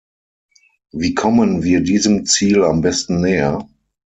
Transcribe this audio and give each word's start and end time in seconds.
Wie 0.91 1.13
kommen 1.13 1.61
wir 1.63 1.81
diesem 1.81 2.25
Ziel 2.25 2.63
am 2.63 2.81
besten 2.81 3.21
näher? 3.21 3.69